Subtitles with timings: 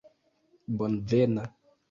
[0.77, 1.45] bonvena